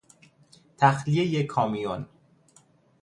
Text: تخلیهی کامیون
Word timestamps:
تخلیهی 0.77 1.43
کامیون 1.47 2.05